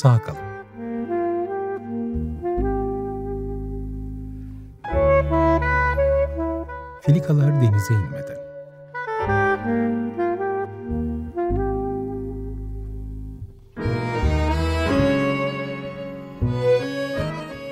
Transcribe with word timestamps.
sağ 0.00 0.22
kalın. 0.22 0.38
Filikalar 7.00 7.60
denize 7.60 7.94
inmeden. 7.94 8.36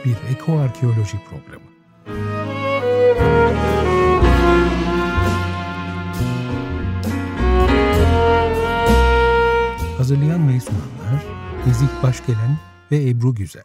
Bir 0.04 0.16
ekoarkeoloji 0.34 1.18
programı. 1.30 1.68
Hazırlayan 9.98 10.48
ve 10.48 10.60
sunanlar 10.60 11.38
Nezih 11.68 12.02
Başgelen 12.02 12.58
ve 12.90 13.08
Ebru 13.08 13.34
Güzel. 13.34 13.62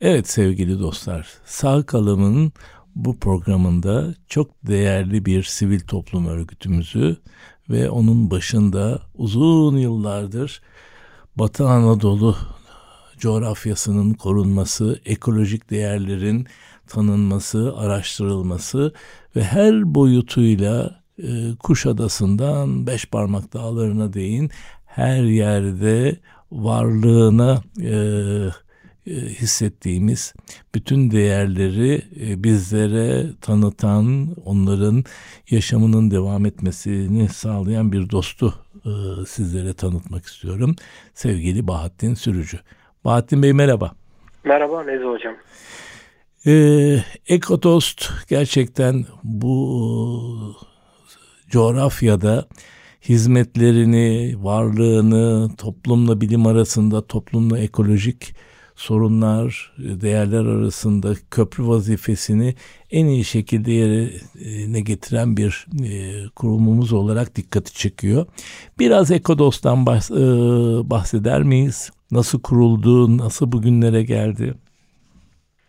Evet 0.00 0.28
sevgili 0.28 0.80
dostlar, 0.80 1.28
Sağ 1.44 1.86
Kalım'ın 1.86 2.52
bu 2.94 3.18
programında 3.18 4.14
çok 4.28 4.50
değerli 4.66 5.24
bir 5.24 5.42
sivil 5.42 5.80
toplum 5.80 6.26
örgütümüzü 6.26 7.16
ve 7.70 7.90
onun 7.90 8.30
başında 8.30 9.02
uzun 9.14 9.76
yıllardır 9.76 10.62
Batı 11.36 11.68
Anadolu 11.68 12.36
coğrafyasının 13.24 14.14
korunması, 14.14 15.00
ekolojik 15.04 15.70
değerlerin 15.70 16.46
tanınması, 16.86 17.74
araştırılması 17.76 18.92
ve 19.36 19.44
her 19.44 19.94
boyutuyla 19.94 21.02
e, 21.18 21.56
Kuşadası'ndan 21.56 22.86
Beşparmak 22.86 23.52
Dağları'na 23.52 24.12
değin 24.12 24.50
her 24.86 25.22
yerde 25.22 26.16
varlığına 26.52 27.62
e, 27.80 27.94
e, 29.06 29.12
hissettiğimiz 29.12 30.34
bütün 30.74 31.10
değerleri 31.10 32.02
e, 32.20 32.44
bizlere 32.44 33.26
tanıtan, 33.40 34.34
onların 34.44 35.04
yaşamının 35.50 36.10
devam 36.10 36.46
etmesini 36.46 37.28
sağlayan 37.28 37.92
bir 37.92 38.10
dostu 38.10 38.54
e, 38.84 38.90
sizlere 39.26 39.72
tanıtmak 39.72 40.26
istiyorum. 40.26 40.76
Sevgili 41.14 41.68
Bahattin 41.68 42.14
Sürücü. 42.14 42.60
Bahattin 43.04 43.42
Bey 43.42 43.52
merhaba. 43.52 43.92
Merhaba 44.44 44.84
Nezi 44.84 45.04
Hocam. 45.04 45.34
Ee, 46.46 46.98
Ekotost 47.28 48.10
gerçekten 48.28 49.04
bu 49.24 50.56
coğrafyada 51.48 52.46
hizmetlerini, 53.08 54.34
varlığını 54.44 55.56
toplumla 55.56 56.20
bilim 56.20 56.46
arasında, 56.46 57.06
toplumla 57.06 57.58
ekolojik 57.58 58.34
sorunlar, 58.76 59.72
değerler 59.78 60.44
arasında 60.44 61.14
köprü 61.30 61.66
vazifesini 61.66 62.54
en 62.90 63.06
iyi 63.06 63.24
şekilde 63.24 63.72
yerine 63.72 64.80
getiren 64.80 65.36
bir 65.36 65.66
e, 65.84 66.24
kurumumuz 66.36 66.92
olarak 66.92 67.36
dikkati 67.36 67.74
çekiyor. 67.74 68.26
Biraz 68.78 69.10
Ekodos'tan 69.10 69.82
e, 69.82 69.86
bahseder 70.90 71.42
miyiz? 71.42 71.90
Nasıl 72.14 72.42
kuruldu, 72.42 73.18
nasıl 73.18 73.52
bugünlere 73.52 74.02
geldi? 74.02 74.54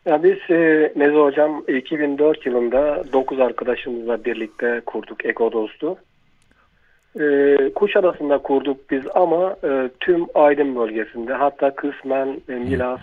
Ya 0.05 0.23
biz 0.23 0.37
e, 0.49 0.93
Nezi 0.95 1.15
Hocam 1.15 1.63
2004 1.67 2.45
yılında 2.45 3.03
9 3.13 3.39
arkadaşımızla 3.39 4.25
birlikte 4.25 4.81
kurduk 4.85 5.25
Ekodos'tu. 5.25 5.97
E, 7.19 7.57
Kuşadası'nda 7.75 8.37
kurduk 8.37 8.91
biz 8.91 9.03
ama 9.15 9.55
e, 9.63 9.89
tüm 9.99 10.25
Aydın 10.33 10.75
bölgesinde 10.75 11.33
hatta 11.33 11.75
kısmen 11.75 12.41
e, 12.49 12.53
Milas 12.53 13.01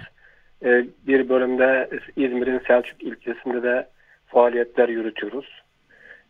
e, 0.65 0.85
bir 1.07 1.29
bölümde 1.29 1.89
İzmir'in 2.17 2.61
Selçuk 2.67 3.03
ilçesinde 3.03 3.63
de 3.63 3.87
faaliyetler 4.27 4.89
yürütüyoruz. 4.89 5.63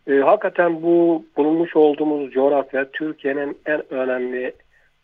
E, 0.06 0.12
hakikaten 0.12 0.82
bu 0.82 1.24
bulunmuş 1.36 1.76
olduğumuz 1.76 2.30
coğrafya 2.30 2.90
Türkiye'nin 2.90 3.58
en 3.66 3.92
önemli 3.92 4.52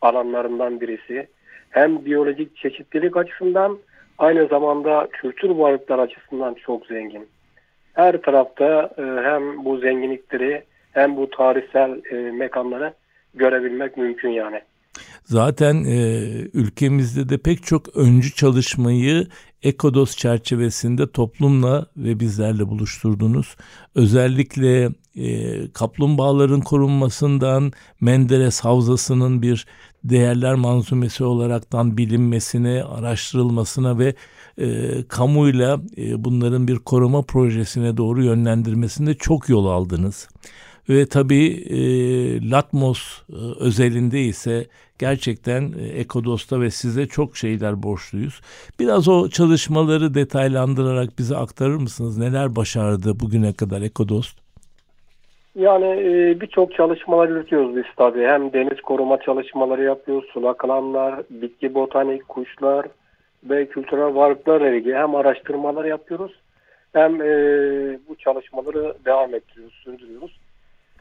alanlarından 0.00 0.81
birisi. 0.81 1.28
Hem 1.71 2.05
biyolojik 2.05 2.56
çeşitlilik 2.56 3.17
açısından 3.17 3.79
aynı 4.19 4.47
zamanda 4.47 5.09
kültür 5.12 5.51
varlıklar 5.51 5.99
açısından 5.99 6.55
çok 6.55 6.87
zengin. 6.87 7.27
Her 7.93 8.23
tarafta 8.23 8.91
e, 8.99 9.03
hem 9.03 9.65
bu 9.65 9.78
zenginlikleri 9.78 10.65
hem 10.93 11.17
bu 11.17 11.31
tarihsel 11.31 12.03
e, 12.11 12.15
mekanları 12.31 12.93
görebilmek 13.34 13.97
mümkün 13.97 14.28
yani. 14.28 14.61
Zaten 15.25 15.84
e, 15.84 16.25
ülkemizde 16.55 17.28
de 17.28 17.39
pek 17.39 17.62
çok 17.62 17.97
öncü 17.97 18.34
çalışmayı 18.34 19.27
Ekodos 19.62 20.17
çerçevesinde 20.17 21.12
toplumla 21.12 21.87
ve 21.97 22.21
bizlerle 22.21 22.69
buluşturdunuz. 22.69 23.57
Özellikle 23.95 24.89
e, 25.17 25.28
kaplumbağaların 25.73 26.61
korunmasından 26.61 27.73
Menderes 28.01 28.61
Havzası'nın 28.61 29.43
bir 29.43 29.67
değerler 30.04 30.54
manzumesi 30.54 31.25
olaraktan 31.25 31.97
bilinmesine, 31.97 32.82
araştırılmasına 32.82 33.98
ve 33.98 34.14
e, 34.59 35.03
kamuyla 35.09 35.81
e, 35.97 36.25
bunların 36.25 36.69
bir 36.69 36.76
koruma 36.76 37.22
projesine 37.22 37.97
doğru 37.97 38.25
yönlendirmesinde 38.25 39.14
çok 39.14 39.48
yol 39.48 39.66
aldınız. 39.66 40.28
Ve 40.88 41.06
tabii 41.06 41.47
e, 41.47 41.81
Latmos 42.50 42.98
e, 43.32 43.34
özelinde 43.36 44.25
ise 44.25 44.66
gerçekten 44.98 45.72
e, 45.78 45.86
Ekodos'ta 45.86 46.60
ve 46.60 46.70
size 46.70 47.06
çok 47.06 47.36
şeyler 47.36 47.82
borçluyuz. 47.82 48.41
Biraz 48.80 49.09
o 49.09 49.28
çalışmaları 49.28 50.15
detaylandırarak 50.15 51.19
bize 51.19 51.36
aktarır 51.36 51.76
mısınız? 51.76 52.19
Neler 52.19 52.56
başardı 52.56 53.20
bugüne 53.20 53.53
kadar 53.53 53.82
Ekodost? 53.82 54.47
Yani 55.54 55.86
e, 55.86 56.41
birçok 56.41 56.75
çalışmalar 56.75 57.28
yürütüyoruz 57.28 57.76
biz 57.76 57.84
tabii. 57.97 58.26
Hem 58.26 58.53
deniz 58.53 58.81
koruma 58.81 59.20
çalışmaları 59.20 59.84
yapıyoruz, 59.84 60.31
sulak 60.32 60.64
alanlar, 60.64 61.20
bitki 61.31 61.75
botanik, 61.75 62.28
kuşlar 62.28 62.86
ve 63.44 63.66
kültürel 63.66 64.14
varlıklarla 64.14 64.69
ilgili 64.69 64.97
hem 64.97 65.14
araştırmalar 65.14 65.84
yapıyoruz 65.84 66.32
hem 66.92 67.22
e, 67.22 67.28
bu 68.09 68.16
çalışmaları 68.16 68.94
devam 69.04 69.34
ettiriyoruz, 69.34 69.75
sürdürüyoruz. 69.75 70.41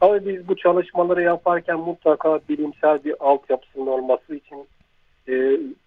Tabii 0.00 0.26
biz 0.26 0.48
bu 0.48 0.56
çalışmaları 0.56 1.22
yaparken 1.22 1.78
mutlaka 1.78 2.40
bilimsel 2.48 3.04
bir 3.04 3.14
altyapısının 3.20 3.86
olması 3.86 4.34
için 4.34 4.68
e, 5.28 5.32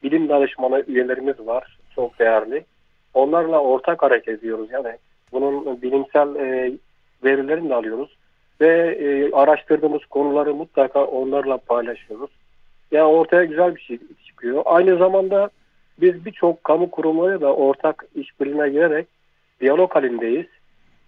bilim 0.03 0.29
danışmanı 0.29 0.83
üyelerimiz 0.87 1.39
var. 1.39 1.77
Çok 1.95 2.19
değerli. 2.19 2.65
Onlarla 3.13 3.59
ortak 3.59 4.03
hareket 4.03 4.39
ediyoruz. 4.39 4.67
Yani 4.71 4.97
bunun 5.31 5.81
bilimsel 5.81 6.35
e, 6.35 6.71
verilerini 7.23 7.69
de 7.69 7.75
alıyoruz. 7.75 8.17
Ve 8.61 8.97
e, 8.99 9.31
araştırdığımız 9.31 10.05
konuları 10.05 10.53
mutlaka 10.55 11.05
onlarla 11.05 11.57
paylaşıyoruz. 11.57 12.29
Yani 12.91 13.03
ortaya 13.03 13.45
güzel 13.45 13.75
bir 13.75 13.81
şey 13.81 13.99
çıkıyor. 14.27 14.61
Aynı 14.65 14.97
zamanda 14.97 15.49
biz 16.01 16.25
birçok 16.25 16.63
kamu 16.63 16.91
kurumları 16.91 17.41
da 17.41 17.55
ortak 17.55 18.05
işbirliğine 18.15 18.69
girerek 18.69 19.07
diyalog 19.61 19.95
halindeyiz. 19.95 20.45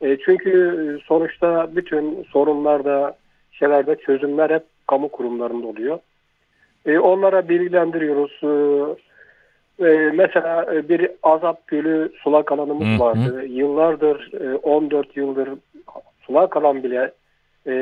E, 0.02 0.18
çünkü 0.26 0.52
e, 0.52 1.06
sonuçta 1.06 1.76
bütün 1.76 2.24
sorunlarda, 2.24 3.18
şeylerde 3.52 3.96
çözümler 3.96 4.50
hep 4.50 4.64
kamu 4.88 5.10
kurumlarında 5.10 5.68
oluyor. 5.68 6.00
E, 6.86 7.00
onlara 7.00 7.50
bilgilendiriyoruz. 7.50 8.40
E, 8.44 8.54
e, 9.88 10.12
mesela 10.14 10.74
e, 10.74 10.90
bir 10.90 11.12
Azap 11.24 11.68
Gölü 11.68 12.12
sulak 12.24 12.52
alanımız 12.52 12.88
hı 12.88 12.96
hı. 12.96 13.00
vardı. 13.00 13.46
Yıllardır, 13.46 14.34
e, 14.34 14.56
14 14.56 15.18
yıldır 15.18 15.50
sulak 16.22 16.58
alan 16.58 16.84
bile 16.84 17.12
e, 17.66 17.74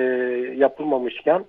yapılmamışken 0.58 1.46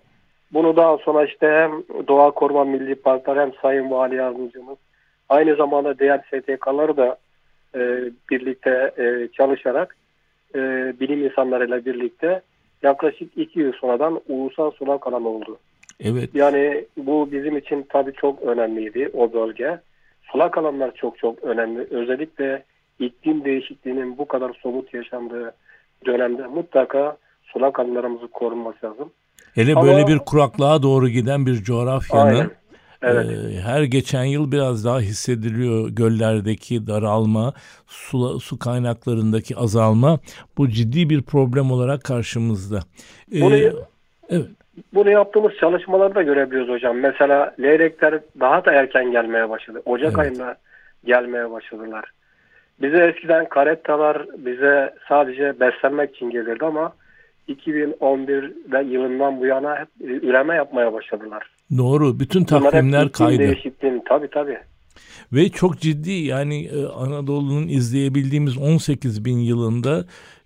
bunu 0.53 0.77
daha 0.77 0.99
sonra 0.99 1.25
işte 1.25 1.47
hem 1.47 1.73
Doğa 2.09 2.31
Koruma 2.31 2.65
Milli 2.65 2.95
Parklar 2.95 3.39
hem 3.39 3.53
Sayın 3.63 3.91
Vali 3.91 4.15
Yardımcımız 4.15 4.79
aynı 5.29 5.57
zamanda 5.57 5.99
diğer 5.99 6.19
STK'ları 6.19 6.97
da 6.97 7.17
e, 7.75 8.11
birlikte 8.31 8.93
e, 8.99 9.29
çalışarak 9.33 9.97
e, 10.55 10.59
bilim 11.01 11.25
insanlarıyla 11.25 11.85
birlikte 11.85 12.43
yaklaşık 12.83 13.39
iki 13.39 13.61
yıl 13.61 13.73
sonradan 13.73 14.21
ulusal 14.29 14.71
sulak 14.71 15.07
alan 15.07 15.25
oldu. 15.25 15.59
Evet. 16.01 16.31
Yani 16.35 16.85
bu 16.97 17.33
bizim 17.33 17.57
için 17.57 17.87
tabii 17.89 18.13
çok 18.13 18.43
önemliydi 18.43 19.11
o 19.15 19.33
bölge. 19.33 19.81
Sulak 20.33 20.59
alanlar 20.59 20.95
çok 20.95 21.19
çok 21.19 21.43
önemli. 21.43 21.87
Özellikle 21.91 22.63
iklim 22.99 23.45
değişikliğinin 23.45 24.19
bu 24.19 24.29
kadar 24.29 24.59
somut 24.63 24.95
yaşandığı 24.95 25.55
dönemde 26.07 26.47
mutlaka 26.47 27.17
sulak 27.53 27.81
alanlarımızı 27.81 28.29
korunması 28.29 28.87
lazım. 28.87 29.11
Hele 29.55 29.73
Ama, 29.73 29.87
böyle 29.87 30.07
bir 30.07 30.19
kuraklığa 30.19 30.83
doğru 30.83 31.09
giden 31.09 31.47
bir 31.47 31.55
coğrafyanın 31.55 32.35
aynen, 32.35 32.51
Evet. 33.03 33.27
Ee, 33.27 33.61
her 33.61 33.83
geçen 33.83 34.25
yıl 34.25 34.53
biraz 34.53 34.85
daha 34.85 35.01
hissediliyor 35.01 35.89
göllerdeki 35.89 36.87
daralma, 36.87 37.53
su, 37.87 38.41
su 38.41 38.59
kaynaklarındaki 38.59 39.57
azalma. 39.57 40.19
Bu 40.59 40.69
ciddi 40.69 41.11
bir 41.11 41.23
problem 41.23 41.71
olarak 41.71 42.05
karşımızda. 42.05 42.79
Ee, 43.35 43.41
Bunu, 43.41 43.57
evet. 44.29 44.47
Bunu 44.95 45.11
yaptığımız 45.11 45.53
çalışmalarda 45.61 46.23
görebiliyoruz 46.23 46.69
hocam. 46.69 46.99
Mesela 46.99 47.55
leylekler 47.61 48.21
daha 48.41 48.65
da 48.65 48.73
erken 48.73 49.13
gelmeye 49.13 49.51
başladı. 49.51 49.83
Ocak 49.85 50.13
evet. 50.15 50.19
ayında 50.19 50.57
gelmeye 51.05 51.51
başladılar. 51.51 52.05
Bize 52.83 53.05
eskiden 53.05 53.49
karettalar 53.49 54.27
bize 54.39 54.95
sadece 55.09 55.61
beslenmek 55.61 56.17
için 56.17 56.31
gelirdi 56.31 56.65
ama 56.65 56.93
2011 57.49 58.53
ve 58.73 58.83
yılından 58.83 59.41
bu 59.41 59.47
yana 59.47 59.77
hep 59.77 59.89
üreme 60.01 60.55
yapmaya 60.55 60.93
başladılar. 60.93 61.51
Doğru. 61.79 62.21
Bütün 62.21 62.45
takvimler 62.45 63.13
kaydı. 63.13 63.39
Değişikliğin, 63.39 64.03
tabii 64.09 64.29
tabii. 64.31 64.59
Ve 65.33 65.49
çok 65.49 65.79
ciddi 65.79 66.13
yani 66.13 66.65
e, 66.67 66.87
Anadolu'nun 66.87 67.69
izleyebildiğimiz 67.69 68.59
18 68.59 69.25
bin 69.25 69.39
yılında 69.39 70.05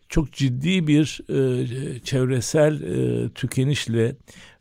çok 0.08 0.32
ciddi 0.32 0.86
bir 0.86 1.20
e, 1.28 1.38
çevresel 1.98 2.82
e, 2.82 3.28
tükenişle 3.28 4.12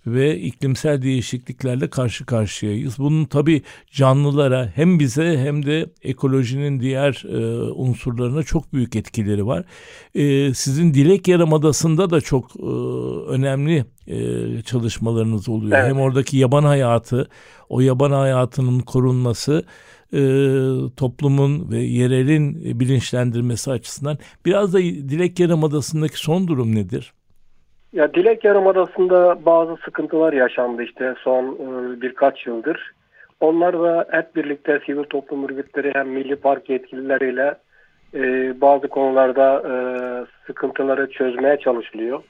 ve 0.07 0.39
iklimsel 0.39 1.01
değişikliklerle 1.01 1.89
karşı 1.89 2.25
karşıyayız. 2.25 2.97
Bunun 2.97 3.25
tabi 3.25 3.61
canlılara 3.91 4.71
hem 4.75 4.99
bize 4.99 5.37
hem 5.37 5.65
de 5.65 5.85
ekolojinin 6.01 6.79
diğer 6.79 7.23
e, 7.29 7.37
unsurlarına 7.71 8.43
çok 8.43 8.73
büyük 8.73 8.95
etkileri 8.95 9.45
var. 9.45 9.65
E, 10.15 10.53
sizin 10.53 10.93
Dilek 10.93 11.27
Yarımadası'nda 11.27 12.09
da 12.09 12.21
çok 12.21 12.55
e, 12.55 12.65
önemli 13.29 13.85
e, 14.07 14.61
çalışmalarınız 14.61 15.49
oluyor. 15.49 15.77
Evet. 15.77 15.89
Hem 15.89 15.99
oradaki 15.99 16.37
yaban 16.37 16.63
hayatı, 16.63 17.29
o 17.69 17.81
yaban 17.81 18.11
hayatının 18.11 18.79
korunması 18.79 19.65
e, 20.13 20.19
toplumun 20.97 21.71
ve 21.71 21.83
yerelin 21.83 22.79
bilinçlendirmesi 22.79 23.71
açısından 23.71 24.17
biraz 24.45 24.73
da 24.73 24.79
Dilek 24.79 25.39
Yarımadası'ndaki 25.39 26.19
son 26.19 26.47
durum 26.47 26.75
nedir? 26.75 27.13
Ya 27.95 28.13
Dilek 28.13 28.43
Yarımadası'nda 28.43 29.45
bazı 29.45 29.75
sıkıntılar 29.85 30.33
yaşandı 30.33 30.83
işte 30.83 31.15
son 31.23 31.45
e, 31.45 32.01
birkaç 32.01 32.47
yıldır. 32.47 32.91
Onlar 33.39 33.79
da 33.79 34.07
hep 34.11 34.35
birlikte 34.35 34.79
sivil 34.85 35.03
toplum 35.03 35.43
örgütleri 35.43 35.91
hem 35.95 36.09
Milli 36.09 36.35
Park 36.35 36.69
yetkilileriyle 36.69 37.55
e, 38.13 38.21
bazı 38.61 38.87
konularda 38.87 39.63
e, 39.69 39.73
sıkıntıları 40.47 41.11
çözmeye 41.11 41.57
çalışılıyor. 41.57 42.23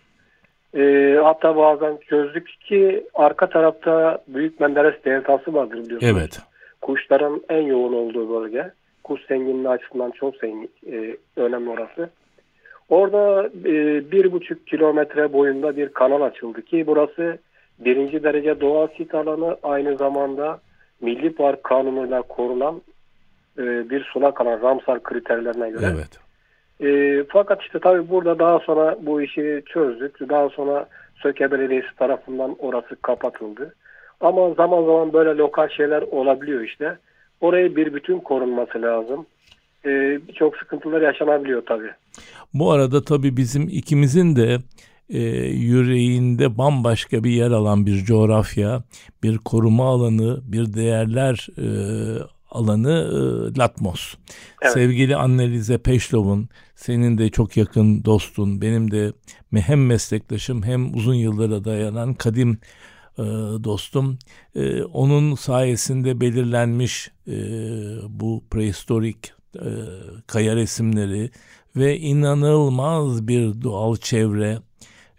E, 0.77 1.15
hatta 1.23 1.55
bazen 1.57 1.97
çözdük 2.09 2.49
ki 2.61 3.07
arka 3.13 3.49
tarafta 3.49 4.23
Büyük 4.27 4.59
Menderes 4.59 5.05
Deltası 5.05 5.53
vardır 5.53 5.85
biliyorsunuz. 5.85 6.13
Evet. 6.17 6.39
Kuşların 6.81 7.41
en 7.49 7.61
yoğun 7.61 7.93
olduğu 7.93 8.41
bölge. 8.41 8.71
Kuş 9.03 9.25
zenginliği 9.27 9.69
açısından 9.69 10.11
çok 10.11 10.35
zengin, 10.35 10.71
e, 10.91 11.17
önemli 11.35 11.69
orası. 11.69 12.09
Orada 12.89 13.49
e, 13.65 13.73
bir 14.11 14.31
buçuk 14.31 14.67
kilometre 14.67 15.33
boyunda 15.33 15.77
bir 15.77 15.89
kanal 15.89 16.21
açıldı 16.21 16.61
ki 16.61 16.83
burası 16.87 17.37
birinci 17.79 18.23
derece 18.23 18.61
doğal 18.61 18.87
sit 18.97 19.15
alanı 19.15 19.57
aynı 19.63 19.97
zamanda 19.97 20.59
Milli 21.01 21.35
Park 21.35 21.63
Kanunu'yla 21.63 22.21
korunan 22.21 22.81
e, 23.57 23.89
bir 23.89 24.03
sulak 24.03 24.41
alan 24.41 24.61
Ramsar 24.61 25.03
kriterlerine 25.03 25.69
göre. 25.69 25.85
Evet. 25.95 26.19
E, 26.81 27.23
fakat 27.29 27.61
işte 27.61 27.79
tabii 27.79 28.09
burada 28.09 28.39
daha 28.39 28.59
sonra 28.59 28.97
bu 29.01 29.21
işi 29.21 29.63
çözdük. 29.65 30.29
Daha 30.29 30.49
sonra 30.49 30.87
Söke 31.15 31.51
Belediyesi 31.51 31.95
tarafından 31.97 32.55
orası 32.59 32.95
kapatıldı. 33.01 33.75
Ama 34.21 34.53
zaman 34.53 34.85
zaman 34.85 35.13
böyle 35.13 35.37
lokal 35.37 35.69
şeyler 35.69 36.01
olabiliyor 36.01 36.61
işte. 36.61 36.97
Orayı 37.41 37.75
bir 37.75 37.93
bütün 37.93 38.19
korunması 38.19 38.81
lazım. 38.81 39.25
Ee, 39.85 40.19
Birçok 40.27 40.57
sıkıntılar 40.57 41.01
yaşanabiliyor 41.01 41.65
tabii. 41.65 41.91
Bu 42.53 42.71
arada 42.71 43.03
tabii 43.03 43.37
bizim 43.37 43.67
ikimizin 43.69 44.35
de 44.35 44.57
e, 45.09 45.19
yüreğinde 45.47 46.57
bambaşka 46.57 47.23
bir 47.23 47.29
yer 47.29 47.51
alan 47.51 47.85
bir 47.85 48.03
coğrafya, 48.03 48.83
bir 49.23 49.37
koruma 49.37 49.85
alanı, 49.85 50.41
bir 50.43 50.73
değerler 50.73 51.47
e, 51.57 51.67
alanı 52.51 52.91
e, 52.91 53.59
Latmos. 53.59 54.13
Evet. 54.61 54.73
Sevgili 54.73 55.15
Annelize 55.15 55.77
Peşlov'un, 55.77 56.49
senin 56.75 57.17
de 57.17 57.29
çok 57.29 57.57
yakın 57.57 58.05
dostun, 58.05 58.61
benim 58.61 58.91
de 58.91 59.13
hem 59.55 59.85
meslektaşım 59.85 60.63
hem 60.63 60.93
uzun 60.95 61.13
yıllara 61.13 61.63
dayanan 61.63 62.13
kadim 62.13 62.57
e, 63.17 63.23
dostum. 63.63 64.17
E, 64.55 64.83
onun 64.83 65.35
sayesinde 65.35 66.21
belirlenmiş 66.21 67.11
e, 67.27 67.35
bu 68.09 68.43
prehistorik 68.51 69.33
e, 69.55 69.69
kaya 70.27 70.55
resimleri 70.55 71.29
ve 71.75 71.99
inanılmaz 71.99 73.27
bir 73.27 73.61
doğal 73.61 73.95
çevre 73.95 74.59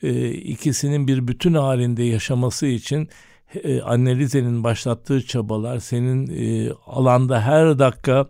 e, 0.02 0.30
ikisinin 0.30 1.08
bir 1.08 1.28
bütün 1.28 1.54
halinde 1.54 2.02
yaşaması 2.02 2.66
için 2.66 3.08
e, 3.54 3.80
Annelize'nin 3.80 4.64
başlattığı 4.64 5.26
çabalar 5.26 5.78
senin 5.78 6.26
e, 6.26 6.72
alanda 6.86 7.40
her 7.40 7.78
dakika 7.78 8.26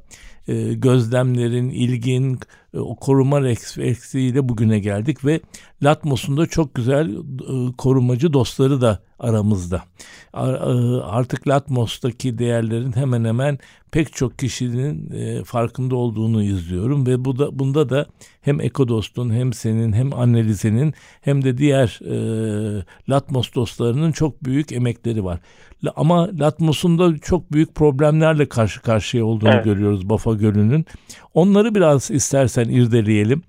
e, 0.48 0.74
gözlemlerin, 0.74 1.70
ilgin, 1.70 2.40
e, 2.74 2.78
o 2.78 2.96
koruma 2.96 3.42
refleksiyle 3.42 4.48
bugüne 4.48 4.78
geldik 4.78 5.24
ve 5.24 5.40
Latmos'un 5.82 6.36
da 6.36 6.46
çok 6.46 6.74
güzel 6.74 7.16
korumacı 7.78 8.32
dostları 8.32 8.80
da 8.80 9.02
aramızda. 9.18 9.82
Artık 11.02 11.48
Latmos'taki 11.48 12.38
değerlerin 12.38 12.96
hemen 12.96 13.24
hemen 13.24 13.58
pek 13.96 14.12
çok 14.12 14.38
kişinin 14.38 15.10
e, 15.10 15.44
farkında 15.44 15.96
olduğunu 15.96 16.43
izliyorum 16.43 17.06
ve 17.06 17.25
bu 17.25 17.38
da 17.38 17.58
bunda 17.58 17.88
da 17.88 18.06
hem 18.40 18.60
Ekodost'un 18.60 19.34
hem 19.34 19.52
senin 19.52 19.93
hem 19.93 20.14
Annelize'nin 20.14 20.94
hem 21.20 21.44
de 21.44 21.58
diğer 21.58 22.00
e, 22.04 22.84
Latmos 23.08 23.54
dostlarının 23.54 24.12
çok 24.12 24.44
büyük 24.44 24.72
emekleri 24.72 25.25
var. 25.25 25.40
Ama 25.96 26.31
Latmos'un 26.40 26.98
da 26.98 27.19
çok 27.19 27.52
büyük 27.52 27.75
problemlerle 27.75 28.48
karşı 28.48 28.82
karşıya 28.82 29.25
olduğunu 29.25 29.50
evet. 29.50 29.64
görüyoruz 29.64 30.08
Bafa 30.08 30.34
Gölü'nün. 30.34 30.87
Onları 31.34 31.75
biraz 31.75 32.10
istersen 32.10 32.64
irdeleyelim. 32.64 33.42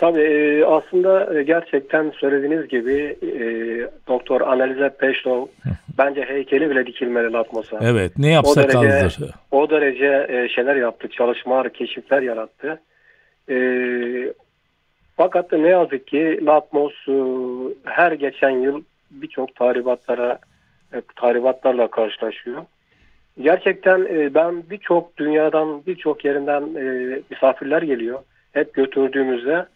Tabii 0.00 0.20
e, 0.20 0.64
aslında 0.64 1.38
e, 1.38 1.42
gerçekten 1.42 2.10
söylediğiniz 2.10 2.68
gibi 2.68 3.16
e, 3.22 3.42
Doktor 4.08 4.40
Analize 4.40 4.88
Peşlov 4.88 5.46
bence 5.98 6.22
heykeli 6.22 6.70
bile 6.70 6.86
dikilmeli 6.86 7.32
Latmos'a. 7.32 7.78
Evet 7.82 8.12
ne 8.18 8.32
yapsa 8.32 8.60
o 8.60 8.64
derece, 8.64 9.04
azdır. 9.04 9.30
O 9.50 9.70
derece 9.70 10.48
şeyler 10.54 10.76
yaptı, 10.76 11.08
çalışmalar, 11.08 11.72
keşifler 11.72 12.22
yarattı. 12.22 12.80
Fakat 15.16 15.52
ne 15.52 15.68
yazık 15.68 16.06
ki 16.06 16.40
Latmos 16.46 16.92
her 17.84 18.12
geçen 18.12 18.50
yıl 18.50 18.82
birçok 19.10 19.54
tahribatlara 19.54 20.38
tahribatlarla 21.16 21.88
karşılaşıyor. 21.88 22.62
Gerçekten 23.40 24.04
ben 24.34 24.62
birçok 24.70 25.16
dünyadan 25.16 25.82
birçok 25.86 26.24
yerinden 26.24 26.62
misafirler 27.30 27.82
geliyor. 27.82 28.18
Hep 28.52 28.74
götürdüğümüzde 28.74 29.66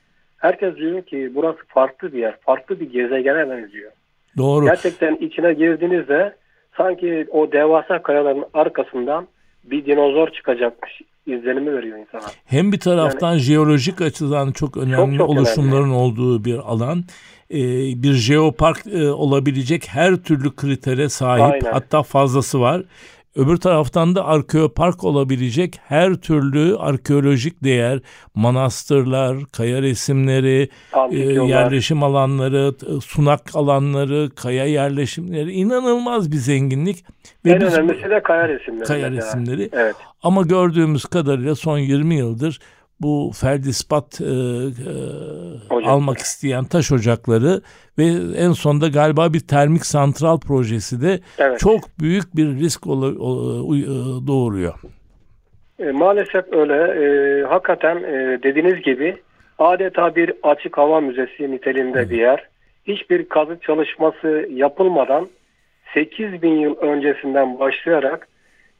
herkes 0.44 0.76
diyor 0.76 1.02
ki 1.02 1.32
burası 1.34 1.58
farklı 1.68 2.12
bir 2.12 2.18
yer. 2.18 2.36
Farklı 2.40 2.80
bir 2.80 2.90
gezegene 2.90 3.50
benziyor. 3.50 3.92
Doğru. 4.36 4.64
Gerçekten 4.64 5.16
içine 5.16 5.52
girdiğinizde 5.54 6.34
sanki 6.76 7.26
o 7.30 7.52
devasa 7.52 8.02
kayaların 8.02 8.44
arkasından 8.54 9.26
bir 9.64 9.86
dinozor 9.86 10.28
çıkacakmış 10.28 11.00
izlenimi 11.26 11.72
veriyor 11.72 11.98
insana. 11.98 12.30
Hem 12.46 12.72
bir 12.72 12.80
taraftan 12.80 13.30
yani, 13.30 13.40
jeolojik 13.40 14.00
açıdan 14.00 14.52
çok 14.52 14.76
önemli 14.76 15.18
çok, 15.18 15.28
çok 15.28 15.28
oluşumların 15.28 15.82
önemli. 15.82 15.94
olduğu 15.94 16.44
bir 16.44 16.58
alan. 16.58 17.04
Ee, 17.50 17.58
bir 18.02 18.12
jeopark 18.12 18.86
e, 18.86 19.08
olabilecek 19.08 19.88
her 19.88 20.16
türlü 20.16 20.56
kritere 20.56 21.08
sahip 21.08 21.52
Aynen. 21.52 21.72
hatta 21.72 22.02
fazlası 22.02 22.60
var. 22.60 22.82
Öbür 23.36 23.56
taraftan 23.56 24.14
da 24.14 24.24
arkeopark 24.24 25.04
olabilecek 25.04 25.80
her 25.88 26.14
türlü 26.14 26.76
arkeolojik 26.76 27.64
değer, 27.64 28.00
manastırlar, 28.34 29.36
kaya 29.52 29.82
resimleri, 29.82 30.68
e, 31.10 31.16
yerleşim 31.18 32.02
alanları, 32.02 32.74
sunak 33.00 33.56
alanları, 33.56 34.30
kaya 34.34 34.64
yerleşimleri 34.64 35.52
inanılmaz 35.52 36.32
bir 36.32 36.36
zenginlik. 36.36 37.04
Ve 37.44 37.50
en 37.50 37.60
biz, 37.60 37.74
önemlisi 37.74 38.10
de 38.10 38.22
kaya 38.22 38.48
resimleri. 38.48 38.84
Kaya 38.84 39.10
mesela. 39.10 39.26
resimleri. 39.26 39.68
Evet. 39.72 39.96
Ama 40.22 40.42
gördüğümüz 40.42 41.04
kadarıyla 41.04 41.54
son 41.54 41.78
20 41.78 42.14
yıldır 42.14 42.60
bu 43.00 43.30
feldispat 43.40 44.20
e, 44.20 44.24
e, 44.24 45.86
almak 45.86 46.18
isteyen 46.18 46.64
taş 46.64 46.92
ocakları 46.92 47.60
ve 47.98 48.04
en 48.36 48.52
sonunda 48.52 48.88
galiba 48.88 49.32
bir 49.32 49.40
termik 49.40 49.86
santral 49.86 50.40
projesi 50.40 51.02
de 51.02 51.20
evet. 51.38 51.58
çok 51.58 51.80
büyük 52.00 52.36
bir 52.36 52.46
risk 52.46 52.86
o, 52.86 52.90
o, 52.90 53.76
e, 53.76 53.86
doğuruyor. 54.26 54.74
E, 55.78 55.90
maalesef 55.90 56.52
öyle. 56.52 56.74
E, 56.74 57.42
hakikaten 57.42 57.96
e, 57.96 58.42
dediğiniz 58.42 58.82
gibi 58.82 59.16
adeta 59.58 60.16
bir 60.16 60.32
açık 60.42 60.78
hava 60.78 61.00
müzesi 61.00 61.50
niteliğinde 61.50 61.98
evet. 61.98 62.10
bir 62.10 62.18
yer. 62.18 62.48
Hiçbir 62.84 63.28
kazı 63.28 63.58
çalışması 63.60 64.48
yapılmadan 64.50 65.28
8 65.94 66.42
bin 66.42 66.54
yıl 66.54 66.76
öncesinden 66.76 67.58
başlayarak 67.58 68.28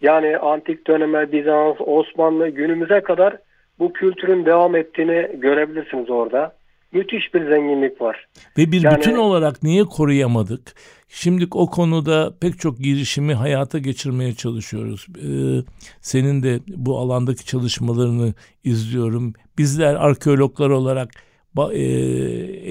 yani 0.03 0.39
antik 0.39 0.87
döneme 0.87 1.33
Bizans, 1.33 1.77
Osmanlı 1.81 2.49
günümüze 2.49 3.01
kadar 3.01 3.37
bu 3.79 3.93
kültürün 3.93 4.47
devam 4.47 4.77
ettiğini 4.77 5.41
görebilirsiniz 5.41 6.11
orada. 6.11 6.57
Müthiş 6.93 7.35
bir 7.35 7.51
zenginlik 7.51 8.01
var. 8.01 8.29
Ve 8.59 8.73
bir 8.73 8.83
yani, 8.83 8.97
bütün 8.97 9.17
olarak 9.17 9.63
niye 9.63 9.85
koruyamadık? 9.85 10.75
Şimdi 11.09 11.47
o 11.51 11.71
konuda 11.71 12.35
pek 12.41 12.59
çok 12.59 12.79
girişimi 12.79 13.35
hayata 13.35 13.79
geçirmeye 13.79 14.35
çalışıyoruz. 14.35 15.07
Ee, 15.19 15.63
senin 16.01 16.43
de 16.43 16.61
bu 16.69 16.99
alandaki 16.99 17.47
çalışmalarını 17.47 18.35
izliyorum. 18.65 19.33
Bizler 19.59 19.95
arkeologlar 19.95 20.71
olarak 20.71 21.11
e, 21.73 21.83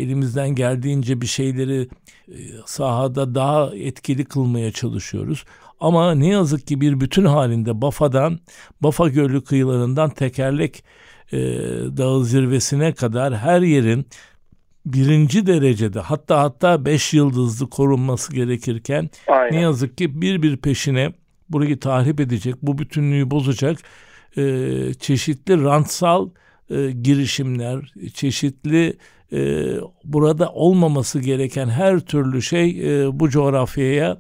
elimizden 0.02 0.50
geldiğince 0.50 1.22
bir 1.22 1.26
şeyleri 1.26 1.88
e, 2.28 2.38
sahada 2.66 3.36
daha 3.36 3.76
etkili 3.76 4.26
kılmaya 4.26 4.72
çalışıyoruz. 4.72 5.46
Ama 5.80 6.16
ne 6.16 6.28
yazık 6.28 6.68
ki 6.68 6.82
bir 6.82 7.00
bütün 7.00 7.26
halinde 7.26 7.82
Bafa'dan, 7.82 8.40
Bafa 8.82 9.10
Gölü 9.10 9.44
kıyılarından 9.44 10.10
tekerlek 10.10 10.84
e, 11.32 11.38
dağı 11.98 12.26
zirvesine 12.26 12.94
kadar 12.94 13.38
her 13.38 13.62
yerin 13.62 14.06
birinci 14.86 15.48
derecede 15.48 16.00
hatta 16.00 16.42
hatta 16.42 16.86
beş 16.86 17.14
yıldızlı 17.14 17.70
korunması 17.70 18.34
gerekirken 18.34 19.10
Aynen. 19.28 19.54
ne 19.54 19.62
yazık 19.62 19.98
ki 19.98 20.22
bir 20.22 20.42
bir 20.42 20.58
peşine 20.58 21.14
burayı 21.50 21.80
tahrip 21.80 22.20
edecek, 22.20 22.56
bu 22.62 22.78
bütünlüğü 22.78 23.32
bozacak 23.32 23.80
e, 24.38 24.44
çeşitli 25.00 25.64
rantsal 25.64 26.30
e, 26.70 26.92
girişimler, 26.92 27.94
çeşitli 28.14 28.98
e, 29.34 29.72
burada 30.04 30.52
olmaması 30.52 31.20
gereken 31.20 31.70
her 31.70 32.00
türlü 32.00 32.42
şey 32.42 32.70
e, 33.04 33.20
bu 33.20 33.30
coğrafyaya 33.30 34.18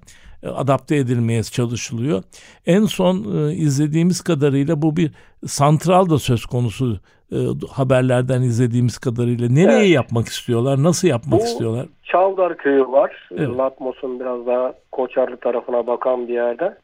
adapte 0.47 0.95
edilmeye 0.95 1.43
çalışılıyor. 1.43 2.23
En 2.65 2.85
son 2.85 3.15
e, 3.15 3.53
izlediğimiz 3.53 4.21
kadarıyla 4.21 4.81
bu 4.81 4.97
bir 4.97 5.11
santral 5.45 6.09
da 6.09 6.19
söz 6.19 6.45
konusu 6.45 6.99
e, 7.31 7.37
haberlerden 7.71 8.41
izlediğimiz 8.41 8.97
kadarıyla. 8.97 9.47
Nereye 9.49 9.77
evet. 9.77 9.95
yapmak 9.95 10.27
istiyorlar? 10.27 10.83
Nasıl 10.83 11.07
yapmak 11.07 11.39
bu, 11.39 11.43
istiyorlar? 11.43 11.85
Çavdar 12.03 12.57
köyü 12.57 12.87
var. 12.87 13.29
Evet. 13.31 13.57
Latmos'un 13.57 14.19
biraz 14.19 14.45
daha 14.47 14.73
Koçarlı 14.91 15.37
tarafına 15.37 15.87
bakan 15.87 16.27
bir 16.27 16.33
yerde. 16.33 16.77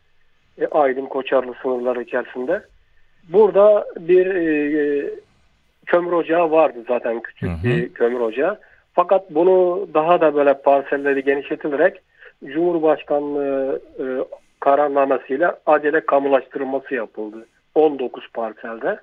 E, 0.61 0.67
Aydın 0.67 1.05
Koçarlı 1.05 1.53
sınırları 1.61 2.01
içerisinde. 2.01 2.63
Burada 3.29 3.85
bir 3.99 4.25
e, 4.25 5.09
kömür 5.85 6.11
ocağı 6.11 6.51
vardı 6.51 6.83
zaten 6.87 7.21
küçük 7.21 7.49
hı 7.49 7.53
hı. 7.53 7.63
bir 7.63 7.93
kömür 7.93 8.19
ocağı. 8.19 8.59
Fakat 8.93 9.31
bunu 9.31 9.87
daha 9.93 10.21
da 10.21 10.35
böyle 10.35 10.53
parselleri 10.53 11.23
genişletilerek 11.23 12.01
Cumhurbaşkanlığı 12.45 13.81
e, 13.99 14.05
kararnamesiyle 14.59 15.51
acele 15.65 16.05
kamulaştırılması 16.05 16.95
yapıldı. 16.95 17.45
19 17.75 18.27
parselde. 18.33 18.99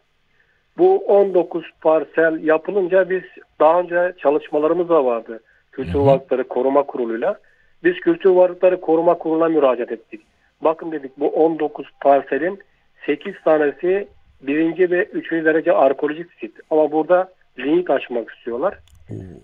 Bu 0.78 0.96
19 0.96 1.64
parsel 1.80 2.44
yapılınca 2.44 3.10
biz 3.10 3.22
daha 3.60 3.80
önce 3.80 4.14
çalışmalarımız 4.18 4.88
da 4.88 5.04
vardı. 5.04 5.40
Kültür. 5.72 5.98
Varlıkları 5.98 6.48
Koruma 6.48 6.82
Kurulu'yla. 6.82 7.38
Biz 7.84 7.94
Kültür 8.00 8.30
Varlıkları 8.30 8.80
Koruma 8.80 9.14
Kurulu'na 9.14 9.48
müracaat 9.48 9.92
ettik. 9.92 10.20
Bakın 10.60 10.92
dedik 10.92 11.18
bu 11.18 11.28
19 11.28 11.86
parselin 12.00 12.58
8 13.06 13.34
tanesi 13.44 14.08
birinci 14.42 14.90
ve 14.90 15.04
üçüncü 15.04 15.44
derece 15.44 15.72
arkeolojik 15.72 16.32
sit. 16.40 16.56
Ama 16.70 16.92
burada 16.92 17.28
limit 17.58 17.90
aşmak 17.90 18.30
istiyorlar. 18.30 18.78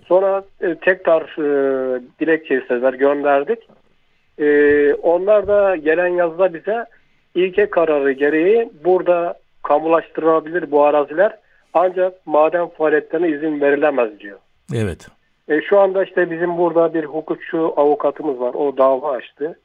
Sonra 0.06 0.44
e, 0.60 0.74
tekrar 0.74 1.22
e, 1.22 2.00
dilekçe 2.20 2.60
istediler, 2.60 2.94
gönderdik. 2.94 3.58
E, 4.38 4.94
onlar 4.94 5.46
da 5.46 5.76
gelen 5.76 6.08
yazıda 6.08 6.54
bize 6.54 6.86
ilke 7.34 7.70
kararı 7.70 8.12
gereği 8.12 8.70
burada 8.84 9.38
kamulaştırılabilir 9.62 10.70
bu 10.70 10.84
araziler 10.84 11.38
ancak 11.74 12.26
maden 12.26 12.68
faaliyetlerine 12.68 13.28
izin 13.28 13.60
verilemez 13.60 14.20
diyor. 14.20 14.38
Evet. 14.74 15.08
E, 15.48 15.60
şu 15.62 15.80
anda 15.80 16.04
işte 16.04 16.30
bizim 16.30 16.58
burada 16.58 16.94
bir 16.94 17.04
hukukçu 17.04 17.72
avukatımız 17.76 18.40
var. 18.40 18.54
O 18.54 18.76
dava 18.76 19.12
açtı. 19.12 19.58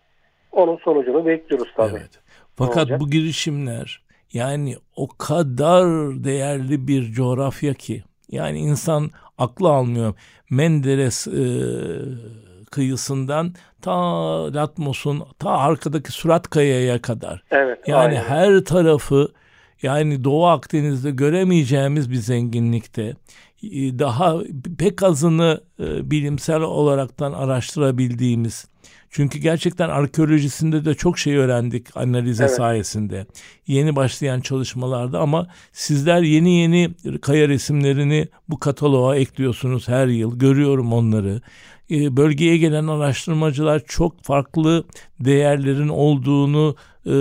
Onun 0.52 0.78
sonucunu 0.78 1.26
bekliyoruz 1.26 1.74
tabii. 1.76 1.98
Evet. 1.98 2.20
Fakat 2.56 3.00
bu 3.00 3.10
girişimler 3.10 4.04
yani 4.34 4.76
o 4.96 5.08
kadar 5.08 5.86
değerli 6.24 6.88
bir 6.88 7.04
coğrafya 7.04 7.74
ki 7.74 8.04
yani 8.30 8.60
insan 8.60 9.10
aklı 9.38 9.70
almıyor. 9.70 10.14
Menderes 10.50 11.28
e, 11.28 11.42
kıyısından 12.72 13.54
ta 13.82 13.94
Latmos'un 14.54 15.24
ta 15.40 15.50
arkadaki 15.50 16.12
Surat 16.12 16.50
Kaya'ya 16.50 17.02
kadar. 17.02 17.44
Evet. 17.52 17.88
Yani 17.88 18.20
aynen. 18.20 18.24
her 18.24 18.60
tarafı 18.60 19.32
yani 19.82 20.24
Doğu 20.24 20.48
Akdeniz'de 20.48 21.12
göremeyeceğimiz 21.12 22.12
bir 22.12 22.16
zenginlikte 22.16 23.02
e, 23.64 24.00
daha 24.00 24.38
pek 24.78 25.04
azını 25.04 25.62
e, 25.80 26.12
bilimsel 26.12 26.62
olaraktan 26.62 27.34
araştırabildiğimiz 27.34 28.68
çünkü 29.10 29.40
gerçekten 29.40 29.90
arkeolojisinde 29.90 30.86
de 30.86 30.94
çok 30.94 31.20
şey 31.20 31.36
öğrendik 31.36 31.98
analize 31.98 32.44
evet. 32.44 32.56
sayesinde. 32.56 33.26
Yeni 33.68 33.96
başlayan 33.96 34.42
çalışmalarda 34.42 35.20
ama 35.20 35.48
sizler 35.72 36.22
yeni 36.22 36.54
yeni 36.54 36.90
kaya 37.22 37.48
resimlerini 37.48 38.28
bu 38.50 38.60
kataloğa 38.60 39.16
ekliyorsunuz 39.16 39.88
her 39.88 40.08
yıl. 40.08 40.40
Görüyorum 40.40 40.94
onları. 40.94 41.42
Ee, 41.92 42.18
bölgeye 42.18 42.58
gelen 42.58 42.88
araştırmacılar 42.88 43.82
çok 43.88 44.24
farklı 44.24 44.84
değerlerin 45.20 45.88
olduğunu 45.88 46.76
e, 47.06 47.16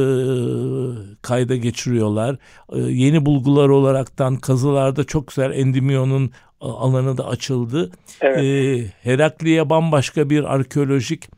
kayda 1.22 1.56
geçiriyorlar. 1.56 2.36
E, 2.72 2.78
yeni 2.78 3.26
bulgular 3.26 3.68
olaraktan 3.68 4.36
kazılarda 4.36 5.04
çok 5.04 5.28
güzel 5.28 5.50
endimiyonun 5.50 6.30
alanı 6.60 7.18
da 7.18 7.26
açıldı. 7.26 7.90
Evet. 8.20 8.38
E, 8.38 8.84
Herakliye 9.02 9.70
bambaşka 9.70 10.30
bir 10.30 10.54
arkeolojik 10.54 11.28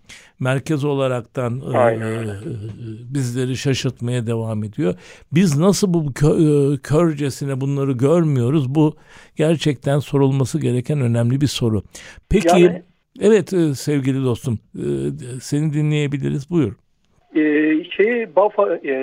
merkez 0.41 0.85
olaraktan 0.85 1.63
e, 1.75 1.95
e, 1.95 2.39
bizleri 3.15 3.57
şaşırtmaya 3.57 4.27
devam 4.27 4.65
ediyor. 4.65 4.95
Biz 5.33 5.57
nasıl 5.59 5.95
bu 5.95 6.13
kö, 6.13 6.29
e, 6.29 6.79
körcesine 6.79 7.61
bunları 7.61 7.93
görmüyoruz? 7.93 8.75
Bu 8.75 8.97
gerçekten 9.37 9.99
sorulması 9.99 10.59
gereken 10.61 11.01
önemli 11.01 11.41
bir 11.41 11.47
soru. 11.47 11.83
Peki 12.29 12.61
yani, 12.61 12.83
evet 13.21 13.53
e, 13.53 13.75
sevgili 13.75 14.25
dostum 14.25 14.59
e, 14.75 14.87
seni 15.41 15.73
dinleyebiliriz. 15.73 16.51
Buyur. 16.51 16.73
E, 17.37 17.43
şeyi 17.85 18.37
Bafa 18.37 18.75
e, 18.75 18.95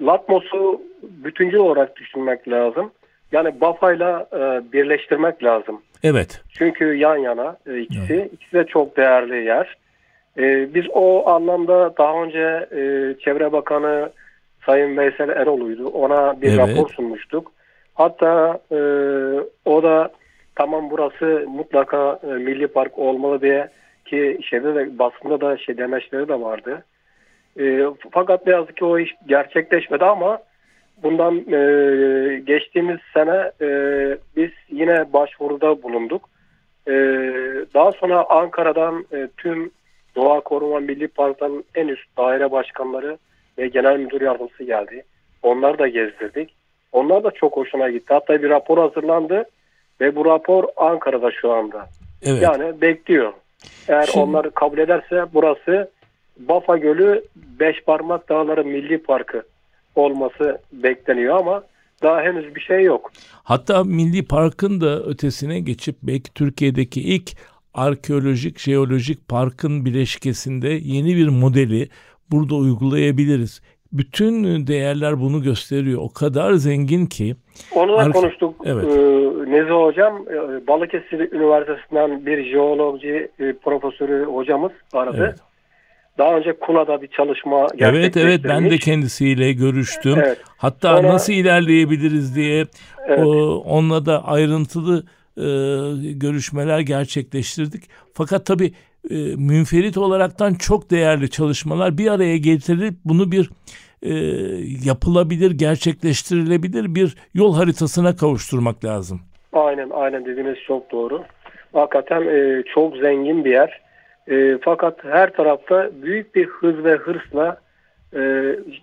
Latmos'u 0.00 0.82
bütüncül 1.02 1.58
olarak 1.58 1.96
düşünmek 1.96 2.48
lazım. 2.48 2.90
Yani 3.32 3.60
Bafa'yla 3.60 4.28
e, 4.32 4.72
birleştirmek 4.72 5.44
lazım. 5.44 5.82
Evet. 6.02 6.42
Çünkü 6.58 6.94
yan 6.94 7.16
yana 7.16 7.56
e, 7.66 7.78
ikisi. 7.78 8.14
Evet. 8.14 8.32
İkisi 8.32 8.52
de 8.52 8.64
çok 8.64 8.96
değerli 8.96 9.44
yer. 9.44 9.76
E, 10.38 10.74
biz 10.74 10.84
o 10.92 11.28
anlamda 11.28 11.96
daha 11.98 12.22
önce 12.22 12.68
e, 12.72 12.80
Çevre 13.24 13.52
Bakanı 13.52 14.10
Sayın 14.66 14.96
Veysel 14.96 15.28
Erol'uydu. 15.28 15.86
Ona 15.86 16.42
bir 16.42 16.48
evet. 16.48 16.58
rapor 16.58 16.88
sunmuştuk. 16.88 17.52
Hatta 17.94 18.60
e, 18.70 18.78
o 19.64 19.82
da 19.82 20.10
tamam 20.58 20.90
burası 20.90 21.46
mutlaka 21.48 22.20
e, 22.22 22.26
milli 22.26 22.66
park 22.66 22.98
olmalı 22.98 23.40
diye 23.40 23.68
ki 24.04 24.38
şeyde 24.42 24.74
de 24.74 24.98
basında 24.98 25.40
da 25.40 25.58
şey 25.58 25.78
demeçleri 25.78 26.28
de 26.28 26.40
vardı. 26.40 26.84
E, 27.60 27.82
fakat 28.10 28.46
ne 28.46 28.52
yazık 28.52 28.76
ki 28.76 28.84
o 28.84 28.98
iş 28.98 29.14
gerçekleşmedi 29.26 30.04
ama 30.04 30.38
bundan 31.02 31.36
e, 31.36 32.38
geçtiğimiz 32.38 32.98
sene 33.14 33.50
e, 33.60 33.68
biz 34.36 34.50
yine 34.70 35.12
başvuruda 35.12 35.82
bulunduk. 35.82 36.28
E, 36.88 36.92
daha 37.74 37.92
sonra 37.92 38.24
Ankara'dan 38.28 39.04
e, 39.12 39.28
tüm 39.36 39.70
Doğa 40.16 40.40
Koruma 40.40 40.80
Milli 40.80 41.08
Park'tan 41.08 41.64
en 41.74 41.88
üst 41.88 42.16
daire 42.16 42.50
başkanları 42.50 43.18
ve 43.58 43.68
genel 43.68 43.98
müdür 43.98 44.20
yardımcısı 44.20 44.64
geldi. 44.64 45.02
Onları 45.42 45.78
da 45.78 45.88
gezdirdik. 45.88 46.54
Onlar 46.92 47.24
da 47.24 47.30
çok 47.30 47.56
hoşuna 47.56 47.90
gitti. 47.90 48.14
Hatta 48.14 48.42
bir 48.42 48.50
rapor 48.50 48.78
hazırlandı 48.78 49.44
ve 50.00 50.16
bu 50.16 50.24
rapor 50.24 50.64
Ankara'da 50.76 51.30
şu 51.30 51.52
anda. 51.52 51.86
Evet. 52.22 52.42
Yani 52.42 52.80
bekliyor. 52.80 53.32
Eğer 53.88 54.06
Şimdi... 54.06 54.18
onları 54.18 54.50
kabul 54.50 54.78
ederse 54.78 55.24
burası 55.34 55.90
Bafa 56.38 56.76
Gölü 56.76 57.24
Beş 57.36 57.84
Parmak 57.84 58.28
Dağları 58.28 58.64
Milli 58.64 59.02
Parkı 59.02 59.42
olması 59.94 60.58
bekleniyor 60.72 61.36
ama 61.36 61.62
daha 62.02 62.22
henüz 62.22 62.54
bir 62.54 62.60
şey 62.60 62.82
yok. 62.82 63.12
Hatta 63.42 63.84
Milli 63.84 64.26
Park'ın 64.26 64.80
da 64.80 65.02
ötesine 65.02 65.60
geçip 65.60 65.96
belki 66.02 66.34
Türkiye'deki 66.34 67.00
ilk 67.00 67.30
arkeolojik 67.74 68.58
jeolojik 68.58 69.28
parkın 69.28 69.84
bileşkesinde 69.84 70.68
yeni 70.68 71.16
bir 71.16 71.28
modeli 71.28 71.88
burada 72.30 72.54
uygulayabiliriz. 72.54 73.60
Bütün 73.92 74.66
değerler 74.66 75.20
bunu 75.20 75.42
gösteriyor. 75.42 76.02
O 76.02 76.12
kadar 76.12 76.52
zengin 76.52 77.06
ki. 77.06 77.36
Onu 77.74 77.98
da 77.98 78.10
konuştuk. 78.10 78.54
Evet. 78.64 78.84
Ee, 78.84 79.50
Nezi 79.50 79.70
Hocam 79.70 80.24
e, 80.28 80.66
Balıkesir 80.66 81.32
Üniversitesi'nden 81.32 82.26
bir 82.26 82.50
jeoloji 82.50 83.28
e, 83.38 83.52
profesörü 83.52 84.24
hocamız 84.24 84.72
aradı. 84.92 85.16
Evet. 85.18 85.38
daha 86.18 86.36
önce 86.36 86.52
Kuna'da 86.52 87.02
bir 87.02 87.08
çalışma 87.08 87.66
Evet 87.78 88.16
evet 88.16 88.40
ben 88.44 88.70
de 88.70 88.78
kendisiyle 88.78 89.52
görüştüm. 89.52 90.14
Evet. 90.18 90.38
Hatta 90.56 90.96
Sonra, 90.96 91.08
nasıl 91.08 91.32
ilerleyebiliriz 91.32 92.36
diye 92.36 92.64
evet. 93.08 93.26
o, 93.26 93.56
onunla 93.56 94.06
da 94.06 94.24
ayrıntılı 94.24 95.04
e, 95.36 95.46
görüşmeler 96.12 96.80
gerçekleştirdik. 96.80 97.84
Fakat 98.14 98.46
tabii 98.46 98.72
e, 99.10 99.14
münferit 99.36 99.96
olaraktan 99.96 100.54
çok 100.54 100.90
değerli 100.90 101.30
çalışmalar 101.30 101.98
bir 101.98 102.10
araya 102.10 102.36
getirilip 102.36 102.94
bunu 103.04 103.32
bir 103.32 103.50
e, 104.02 104.12
yapılabilir, 104.84 105.50
gerçekleştirilebilir 105.50 106.94
bir 106.94 107.16
yol 107.34 107.54
haritasına 107.54 108.16
kavuşturmak 108.16 108.84
lazım. 108.84 109.20
Aynen, 109.52 109.90
aynen 109.90 110.24
dediğiniz 110.24 110.56
çok 110.66 110.92
doğru. 110.92 111.24
Hakikaten 111.72 112.22
e, 112.22 112.62
çok 112.74 112.96
zengin 112.96 113.44
bir 113.44 113.50
yer. 113.50 113.80
E, 114.30 114.58
fakat 114.62 115.04
her 115.04 115.32
tarafta 115.32 115.90
büyük 116.02 116.34
bir 116.34 116.46
hız 116.46 116.84
ve 116.84 116.96
hırsla 116.96 117.60
e, 118.12 118.20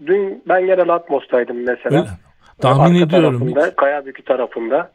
dün 0.06 0.44
ben 0.48 0.66
gene 0.66 0.88
Latmos'taydım 0.88 1.58
mesela. 1.66 2.00
Öyle. 2.00 2.10
Tahmin 2.62 3.02
Arka 3.02 3.06
ediyorum. 3.06 3.40
Tarafında, 3.40 3.76
Kayabükü 3.76 4.24
tarafında. 4.24 4.92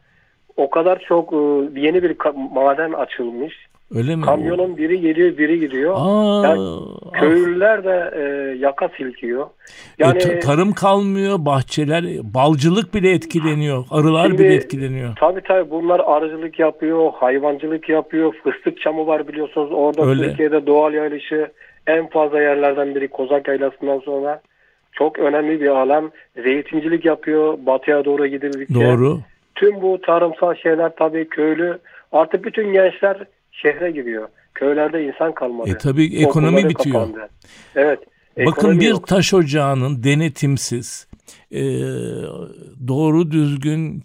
O 0.57 0.69
kadar 0.69 0.99
çok 1.07 1.33
e, 1.33 1.37
yeni 1.79 2.03
bir 2.03 2.17
maden 2.51 2.91
açılmış. 2.91 3.53
Öyle 3.95 4.15
mi? 4.15 4.21
Kamyonun 4.21 4.77
biri 4.77 5.01
geliyor 5.01 5.37
biri 5.37 5.59
gidiyor. 5.59 5.93
Aa, 5.97 6.47
yani 6.47 6.79
köylüler 7.13 7.83
de 7.83 8.11
e, 8.15 8.21
yaka 8.57 8.89
silkiyor. 8.97 9.45
E, 9.45 9.47
yani 9.99 10.17
e, 10.17 10.39
tarım 10.39 10.73
kalmıyor, 10.73 11.37
bahçeler, 11.39 12.03
balcılık 12.23 12.93
bile 12.93 13.11
etkileniyor, 13.11 13.85
arılar 13.91 14.27
şimdi, 14.27 14.43
bile 14.43 14.53
etkileniyor. 14.53 15.15
Tabii 15.15 15.41
tabii 15.41 15.69
bunlar 15.69 16.01
arıcılık 16.05 16.59
yapıyor, 16.59 17.11
hayvancılık 17.15 17.89
yapıyor, 17.89 18.33
fıstık 18.43 18.81
çamı 18.81 19.07
var 19.07 19.27
biliyorsunuz. 19.27 19.69
Orada 19.71 20.05
Öyle. 20.05 20.23
Türkiye'de 20.23 20.67
doğal 20.67 20.93
yayılışı 20.93 21.51
en 21.87 22.09
fazla 22.09 22.41
yerlerden 22.41 22.95
biri 22.95 23.07
Kozak 23.07 23.47
Yaylası'ndan 23.47 23.99
sonra. 23.99 24.41
Çok 24.91 25.19
önemli 25.19 25.61
bir 25.61 25.67
alan. 25.67 26.11
Zeytincilik 26.43 27.05
yapıyor 27.05 27.57
batıya 27.65 28.05
doğru 28.05 28.27
gidildikçe. 28.27 28.73
Doğru. 28.73 29.19
Tüm 29.61 29.81
bu 29.81 30.01
tarımsal 30.01 30.55
şeyler 30.55 30.91
tabii 30.95 31.29
köylü. 31.29 31.79
Artık 32.11 32.45
bütün 32.45 32.73
gençler 32.73 33.17
şehre 33.51 33.91
gidiyor. 33.91 34.27
Köylerde 34.53 35.03
insan 35.05 35.33
kalmadı. 35.33 35.69
E 35.69 35.77
tabii 35.77 36.23
ekonomi 36.23 36.69
bitiyor. 36.69 36.95
Kapandı. 36.95 37.29
Evet. 37.75 37.99
Bakın 38.45 38.79
bir 38.79 38.89
yok. 38.89 39.07
taş 39.07 39.33
ocağının 39.33 40.03
denetimsiz, 40.03 41.07
e, 41.51 41.61
doğru 42.87 43.31
düzgün 43.31 43.99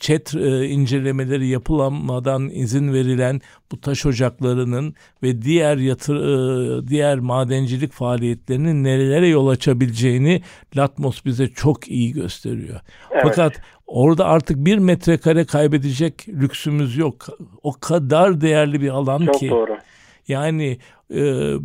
çet 0.00 0.34
e, 0.34 0.66
incelemeleri 0.66 1.46
yapılamadan 1.46 2.50
izin 2.50 2.92
verilen 2.92 3.40
bu 3.72 3.80
taş 3.80 4.06
ocaklarının 4.06 4.94
ve 5.22 5.42
diğer 5.42 5.76
yatır 5.76 6.16
e, 6.16 6.88
diğer 6.88 7.18
madencilik 7.18 7.92
faaliyetlerinin 7.92 8.84
nerelere 8.84 9.28
yol 9.28 9.48
açabileceğini 9.48 10.42
Latmos 10.76 11.24
bize 11.24 11.48
çok 11.48 11.88
iyi 11.88 12.12
gösteriyor. 12.12 12.80
Evet. 13.10 13.22
Fakat 13.22 13.52
orada 13.86 14.24
artık 14.24 14.56
bir 14.56 14.78
metrekare 14.78 15.44
kaybedecek 15.44 16.28
lüksümüz 16.28 16.96
yok. 16.96 17.26
O 17.62 17.72
kadar 17.80 18.40
değerli 18.40 18.80
bir 18.80 18.88
alan 18.88 19.26
çok 19.26 19.34
ki. 19.34 19.48
Çok 19.48 19.58
doğru. 19.58 19.78
Yani 20.28 20.78
e, 21.10 21.20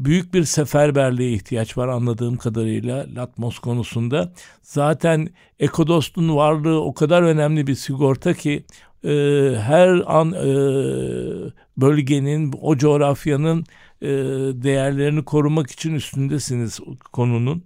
büyük 0.05 0.33
bir 0.33 0.43
seferberliğe 0.43 1.31
ihtiyaç 1.31 1.77
var 1.77 1.87
anladığım 1.87 2.37
kadarıyla 2.37 3.05
Latmos 3.15 3.59
konusunda. 3.59 4.33
Zaten 4.61 5.27
Ekodost'un 5.59 6.35
varlığı 6.35 6.81
o 6.81 6.93
kadar 6.93 7.23
önemli 7.23 7.67
bir 7.67 7.75
sigorta 7.75 8.33
ki 8.33 8.65
e, 9.03 9.09
her 9.59 10.01
an 10.05 10.31
e, 10.31 10.47
bölgenin, 11.77 12.53
o 12.61 12.77
coğrafyanın 12.77 13.65
e, 14.01 14.07
değerlerini 14.63 15.25
korumak 15.25 15.71
için 15.71 15.95
üstündesiniz 15.95 16.79
konunun. 17.11 17.63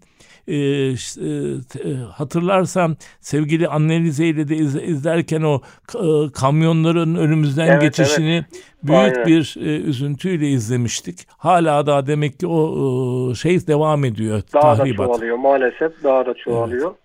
E, 0.47 0.55
e, 0.55 0.55
e, 0.55 1.93
hatırlarsam 2.13 2.95
sevgili 3.19 3.67
Annelize 3.67 4.25
ile 4.25 4.47
de 4.47 4.55
iz, 4.55 4.75
izlerken 4.75 5.41
o 5.41 5.61
e, 5.95 6.31
kamyonların 6.31 7.15
önümüzden 7.15 7.67
evet, 7.67 7.81
geçişini 7.81 8.33
evet. 8.33 8.63
büyük 8.83 9.17
Aynen. 9.17 9.25
bir 9.25 9.55
e, 9.59 9.81
üzüntüyle 9.81 10.47
izlemiştik. 10.47 11.19
Hala 11.37 11.85
da 11.85 12.07
demek 12.07 12.39
ki 12.39 12.47
o 12.47 13.31
e, 13.31 13.35
şey 13.35 13.67
devam 13.67 14.05
ediyor. 14.05 14.41
Daha 14.53 14.75
tahribat. 14.75 14.99
da 14.99 15.05
çoğalıyor 15.05 15.37
maalesef 15.37 16.03
daha 16.03 16.25
da 16.25 16.33
çoğalıyor. 16.33 16.87
Evet. 16.89 16.97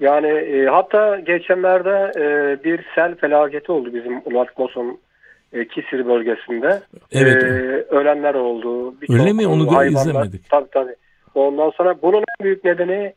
Yani 0.00 0.26
e, 0.26 0.66
hatta 0.66 1.20
geçenlerde 1.20 2.12
e, 2.16 2.24
bir 2.64 2.84
sel 2.94 3.14
felaketi 3.14 3.72
oldu 3.72 3.94
bizim 3.94 4.22
Ulatmos'un 4.24 4.98
e, 5.52 5.68
Kisir 5.68 6.06
bölgesinde. 6.06 6.80
Evet. 7.12 7.44
E, 7.44 7.46
ölenler 7.94 8.34
oldu. 8.34 8.94
Öyle 9.10 9.32
mi? 9.32 9.46
Onu 9.46 9.70
da 9.70 9.84
izlemedik. 9.84 10.50
Tabii 10.50 10.70
tabii. 10.70 10.94
Ondan 11.34 11.70
sonra 11.70 12.02
bunun 12.02 12.24
büyük 12.40 12.64
nedeni 12.64 13.12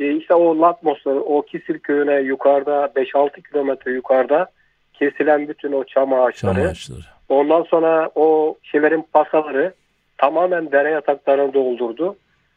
e, 0.00 0.16
işte 0.16 0.34
o 0.34 0.60
Latmos'ta, 0.60 1.10
o 1.10 1.42
Kisir 1.42 1.78
köyüne 1.78 2.20
yukarıda 2.20 2.92
5-6 2.96 3.42
kilometre 3.42 3.92
yukarıda 3.92 4.46
kesilen 4.92 5.48
bütün 5.48 5.72
o 5.72 5.84
çam 5.84 6.12
ağaçları. 6.12 6.54
Çam 6.54 6.66
ağaçları. 6.66 7.00
Ondan 7.28 7.62
sonra 7.62 8.10
o 8.14 8.56
şeylerin 8.62 9.06
pasaları 9.12 9.74
tamamen 10.18 10.72
dere 10.72 10.90
yataklarını 10.90 11.54
doldurdu. 11.54 12.16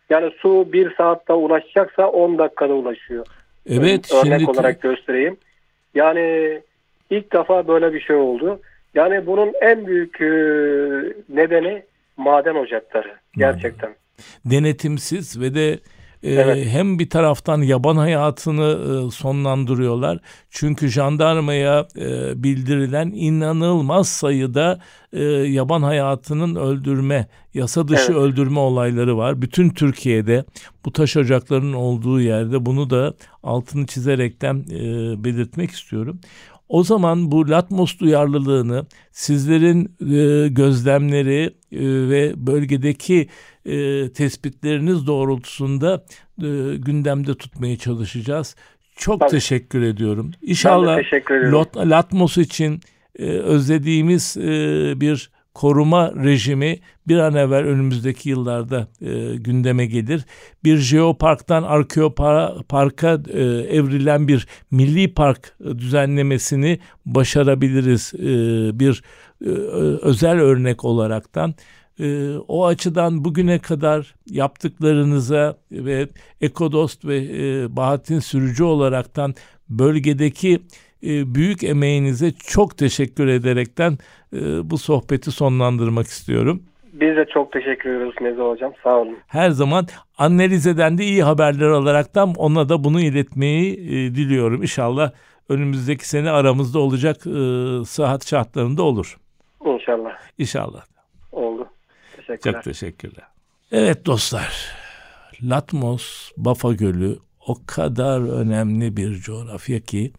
Yani 0.10 0.32
su 0.38 0.73
bir 0.73 0.95
saatte 0.95 1.34
ulaşacaksa 1.34 2.08
10 2.08 2.38
dakikada 2.38 2.73
ulaşıyor. 2.73 3.25
Evet. 3.69 4.13
Örnek 4.13 4.39
şimdi... 4.39 4.51
olarak 4.51 4.82
göstereyim. 4.82 5.38
Yani 5.95 6.60
ilk 7.10 7.34
defa 7.34 7.67
böyle 7.67 7.93
bir 7.93 8.01
şey 8.01 8.15
oldu. 8.15 8.60
Yani 8.93 9.25
bunun 9.25 9.54
en 9.62 9.88
büyük 9.88 10.21
e, 10.21 10.25
nedeni 11.30 11.84
maden 12.17 12.56
ocakları. 12.56 13.13
Gerçekten 13.38 13.95
denetimsiz 14.45 15.41
ve 15.41 15.56
de 15.56 15.80
evet. 16.23 16.67
hem 16.67 16.99
bir 16.99 17.10
taraftan 17.10 17.62
yaban 17.62 17.97
hayatını 17.97 18.80
e, 19.08 19.12
sonlandırıyorlar. 19.12 20.19
Çünkü 20.49 20.88
jandarmaya 20.88 21.88
e, 21.97 22.43
bildirilen 22.43 23.12
inanılmaz 23.15 24.10
sayıda 24.10 24.80
e, 25.13 25.23
yaban 25.23 25.84
hayatının 25.84 26.56
öldürme, 26.56 27.28
yasa 27.54 27.88
dışı 27.88 28.12
evet. 28.12 28.21
öldürme 28.21 28.60
olayları 28.60 29.17
var. 29.17 29.41
Bütün 29.41 29.69
Türkiye'de 29.69 30.45
bu 30.86 30.91
taş 30.91 31.17
ocaklarının 31.17 31.73
olduğu 31.73 32.21
yerde 32.21 32.65
bunu 32.65 32.89
da 32.89 33.13
altını 33.43 33.86
çizerekten 33.86 34.65
belirtmek 35.23 35.71
istiyorum. 35.71 36.19
O 36.69 36.84
zaman 36.84 37.32
bu 37.32 37.49
Latmos 37.49 37.99
duyarlılığını 37.99 38.86
sizlerin 39.12 39.86
e, 39.86 40.47
gözlemleri 40.47 41.43
e, 41.71 41.80
ve 42.10 42.34
bölgedeki 42.47 43.28
e, 43.65 44.10
tespitleriniz 44.12 45.08
doğrultusunda 45.08 46.06
e, 46.41 46.75
gündemde 46.75 47.36
tutmaya 47.36 47.78
çalışacağız. 47.78 48.56
Çok 48.95 49.19
Tabii. 49.19 49.32
teşekkür 49.32 49.82
ediyorum. 49.82 50.32
İnşallah 50.41 50.97
teşekkür 50.97 51.36
Latmos 51.78 52.38
için 52.38 52.80
e, 53.19 53.25
özlediğimiz 53.25 54.38
e, 54.38 54.93
bir 55.01 55.35
koruma 55.56 56.13
rejimi 56.24 56.80
bir 57.08 57.18
an 57.18 57.36
evvel 57.36 57.63
önümüzdeki 57.65 58.30
yıllarda 58.30 58.88
e, 59.02 59.36
gündeme 59.36 59.86
gelir. 59.86 60.26
Bir 60.63 60.78
jeoparktan 60.78 61.63
arkeoparka 61.63 63.22
e, 63.34 63.41
evrilen 63.78 64.28
bir 64.28 64.48
milli 64.72 65.13
park 65.13 65.58
düzenlemesini 65.78 66.80
başarabiliriz 67.06 68.13
e, 68.15 68.30
bir 68.80 69.04
e, 69.46 69.50
özel 70.02 70.39
örnek 70.39 70.86
olaraktan. 70.86 71.56
E, 72.00 72.36
o 72.48 72.65
açıdan 72.65 73.26
bugüne 73.26 73.60
kadar 73.60 74.15
yaptıklarınıza 74.30 75.58
ve 75.72 76.08
Ekodost 76.41 77.06
ve 77.06 77.18
e, 77.18 77.76
Bahattin 77.76 78.20
Sürücü 78.20 78.63
olaraktan 78.63 79.36
bölgedeki 79.70 80.54
e, 80.54 80.60
büyük 81.36 81.63
emeğinize 81.63 82.32
çok 82.32 82.78
teşekkür 82.78 83.28
ederekten 83.28 83.98
e, 84.34 84.70
bu 84.70 84.78
sohbeti 84.78 85.32
sonlandırmak 85.32 86.08
istiyorum. 86.08 86.63
Biz 86.94 87.15
de 87.15 87.26
çok 87.34 87.52
teşekkür 87.52 87.89
ediyoruz 87.89 88.15
Nezi 88.22 88.41
Hocam. 88.41 88.74
Sağ 88.84 88.98
olun. 88.98 89.18
Her 89.28 89.50
zaman 89.50 89.88
Annelize'den 90.18 90.98
de 90.98 91.04
iyi 91.04 91.24
haberler 91.24 91.68
alaraktan 91.68 92.34
ona 92.38 92.70
da 92.70 92.84
bunu 92.84 93.02
iletmeyi 93.02 93.74
e, 93.74 94.15
diliyorum. 94.15 94.62
İnşallah 94.62 95.12
önümüzdeki 95.50 96.10
sene 96.10 96.32
aramızda 96.32 96.80
olacak 96.80 97.18
e, 97.28 97.32
sıhhat 97.86 98.28
şartlarında 98.28 98.84
olur. 98.84 99.18
İnşallah. 99.65 100.12
İnşallah. 100.38 100.86
Oldu. 101.32 101.68
Teşekkürler. 102.15 102.54
Çok 102.54 102.63
teşekkürler. 102.63 103.26
Evet 103.72 104.06
dostlar. 104.06 104.76
Latmos, 105.44 106.32
Bafa 106.38 106.74
Gölü 106.74 107.18
o 107.48 107.56
kadar 107.68 108.41
önemli 108.41 108.98
bir 108.98 109.13
coğrafya 109.13 109.80
ki 109.80 110.12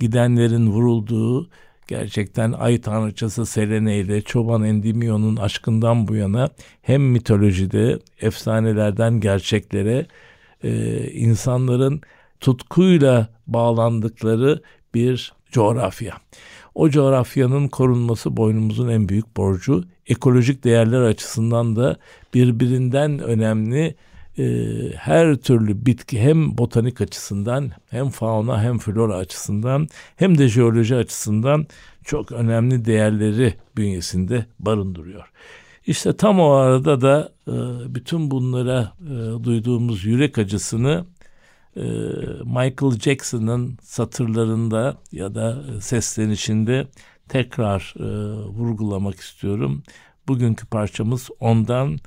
gidenlerin 0.00 0.66
vurulduğu 0.66 1.48
gerçekten 1.88 2.52
ay 2.52 2.80
tanrıçası 2.80 3.46
Selene 3.46 3.98
ile 3.98 4.22
çoban 4.22 4.64
Endimion'un 4.64 5.36
aşkından 5.36 6.08
bu 6.08 6.14
yana 6.14 6.48
hem 6.82 7.02
mitolojide 7.02 7.98
efsanelerden 8.20 9.20
gerçeklere 9.20 10.06
e, 10.64 11.00
insanların 11.10 12.00
tutkuyla 12.40 13.28
bağlandıkları 13.46 14.62
bir 14.94 15.32
coğrafya. 15.52 16.14
O 16.74 16.90
coğrafyanın 16.90 17.68
korunması 17.68 18.36
boynumuzun 18.36 18.88
en 18.88 19.08
büyük 19.08 19.36
borcu. 19.36 19.84
Ekolojik 20.06 20.64
değerler 20.64 21.00
açısından 21.02 21.76
da 21.76 21.96
birbirinden 22.34 23.18
önemli 23.18 23.94
e, 24.38 24.44
her 24.96 25.34
türlü 25.36 25.86
bitki 25.86 26.20
hem 26.20 26.58
botanik 26.58 27.00
açısından 27.00 27.70
hem 27.90 28.08
fauna 28.08 28.62
hem 28.62 28.78
flora 28.78 29.16
açısından 29.16 29.88
hem 30.16 30.38
de 30.38 30.48
jeoloji 30.48 30.96
açısından 30.96 31.66
çok 32.04 32.32
önemli 32.32 32.84
değerleri 32.84 33.54
bünyesinde 33.76 34.46
barındırıyor. 34.58 35.30
İşte 35.86 36.16
tam 36.16 36.40
o 36.40 36.50
arada 36.50 37.00
da 37.00 37.32
e, 37.48 37.54
bütün 37.94 38.30
bunlara 38.30 38.92
e, 39.00 39.44
duyduğumuz 39.44 40.04
yürek 40.04 40.38
acısını 40.38 41.04
e, 41.76 41.82
Michael 42.44 43.00
Jackson'ın 43.00 43.78
satırlarında 43.82 44.96
ya 45.12 45.34
da 45.34 45.64
seslenişinde 45.80 46.86
tekrar 47.28 47.94
e, 47.98 48.04
vurgulamak 48.46 49.20
istiyorum. 49.20 49.82
Bugünkü 50.28 50.66
parçamız 50.66 51.30
ondan 51.40 51.98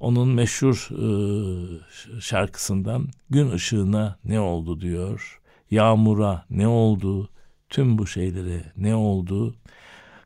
onun 0.00 0.28
meşhur 0.28 0.88
e, 0.92 2.20
şarkısından 2.20 3.08
gün 3.30 3.50
ışığına 3.50 4.16
ne 4.24 4.40
oldu 4.40 4.80
diyor. 4.80 5.40
Yağmura 5.70 6.44
ne 6.50 6.68
oldu? 6.68 7.28
Tüm 7.68 7.98
bu 7.98 8.06
şeylere 8.06 8.72
ne 8.76 8.94
oldu? 8.94 9.54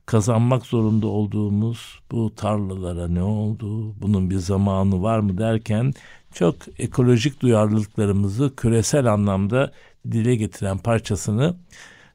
Kazanmak 0.07 0.67
zorunda 0.67 1.07
olduğumuz 1.07 2.01
bu 2.11 2.35
tarlalara 2.35 3.09
ne 3.09 3.23
oldu? 3.23 3.95
Bunun 4.03 4.31
bir 4.31 4.37
zamanı 4.39 5.03
var 5.03 5.19
mı 5.19 5.39
derken 5.39 5.93
çok 6.35 6.57
ekolojik 6.79 7.41
duyarlılıklarımızı 7.41 8.57
küresel 8.57 9.13
anlamda 9.13 9.73
dile 10.11 10.37
getiren 10.37 10.79
parçasını 10.79 11.57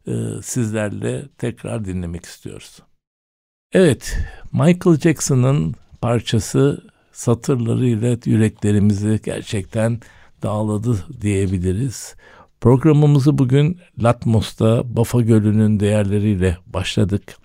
e, 0.08 0.14
sizlerle 0.44 1.28
tekrar 1.38 1.86
dinlemek 1.86 2.26
istiyoruz. 2.26 2.80
Evet, 3.74 4.18
Michael 4.52 5.00
Jackson'ın 5.00 5.76
parçası 6.02 6.84
satırlarıyla 7.20 8.18
yüreklerimizi 8.26 9.20
gerçekten 9.24 10.00
dağladı 10.44 11.06
diyebiliriz. 11.22 12.16
Programımızı 12.62 13.38
bugün 13.38 13.78
Latmos'ta 14.04 14.96
Bafa 14.96 15.22
Gölü'nün 15.22 15.80
değerleriyle 15.80 16.58
başladık. 16.68 17.38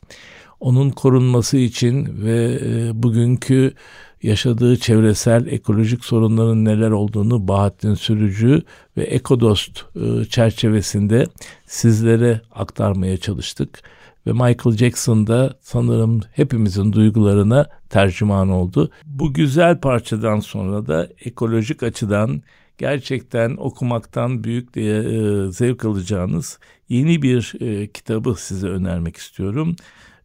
Onun 0.61 0.91
korunması 0.91 1.57
için 1.57 2.25
ve 2.25 2.59
e, 2.65 3.03
bugünkü 3.03 3.75
yaşadığı 4.23 4.77
çevresel 4.77 5.47
ekolojik 5.47 6.05
sorunların 6.05 6.65
neler 6.65 6.91
olduğunu 6.91 7.49
Bahattin 7.49 7.95
Sürücü 7.95 8.63
ve 8.97 9.03
Ekodost 9.03 9.85
e, 9.97 10.25
çerçevesinde 10.25 11.27
sizlere 11.67 12.41
aktarmaya 12.55 13.17
çalıştık 13.17 13.83
ve 14.27 14.33
Michael 14.33 14.77
Jackson 14.77 15.27
da 15.27 15.59
sanırım 15.61 16.21
hepimizin 16.33 16.93
duygularına 16.93 17.67
tercüman 17.91 18.49
oldu. 18.49 18.91
Bu 19.07 19.35
güzel 19.35 19.81
parçadan 19.81 20.41
sonra 20.41 20.87
da 20.87 21.09
ekolojik 21.25 21.83
açıdan 21.83 22.43
gerçekten 22.79 23.57
okumaktan 23.57 24.45
büyük 24.45 24.75
diye 24.75 24.99
e, 24.99 25.51
zevk 25.51 25.85
alacağınız 25.85 26.59
yeni 26.89 27.23
bir 27.23 27.53
e, 27.61 27.87
kitabı 27.87 28.35
size 28.39 28.69
önermek 28.69 29.17
istiyorum. 29.17 29.77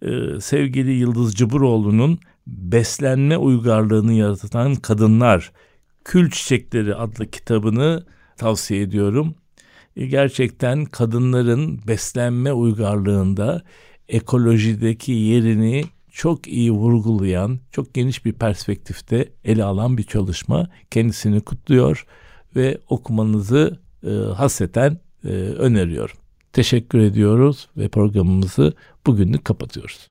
E, 0.02 0.40
sevgili 0.42 0.92
Yıldız 0.92 1.36
Cıburoğlu'nun 1.36 2.20
Beslenme 2.48 3.38
Uygarlığını 3.38 4.14
Yaratan 4.14 4.76
Kadınlar 4.76 5.52
Kül 6.04 6.30
Çiçekleri 6.30 6.96
adlı 6.96 7.32
kitabını 7.32 8.06
tavsiye 8.38 8.82
ediyorum. 8.82 9.36
E, 10.00 10.06
gerçekten 10.06 10.86
kadınların 10.86 11.80
beslenme 11.88 12.54
uygarlığında 12.54 13.62
ekolojideki 14.10 15.12
yerini 15.12 15.84
çok 16.12 16.48
iyi 16.48 16.72
vurgulayan, 16.72 17.60
çok 17.72 17.94
geniş 17.94 18.26
bir 18.26 18.34
perspektifte 18.34 19.30
ele 19.44 19.64
alan 19.64 19.98
bir 19.98 20.04
çalışma. 20.04 20.70
Kendisini 20.92 21.42
kutluyor 21.42 22.06
ve 22.56 22.78
okumanızı 22.90 23.80
e, 24.04 24.10
hasreten 24.10 24.98
e, 25.26 25.30
öneriyorum. 25.34 26.18
Teşekkür 26.54 27.00
ediyoruz 27.00 27.68
ve 27.78 27.88
programımızı 27.88 28.74
bugünlük 29.06 29.46
kapatıyoruz. 29.46 30.08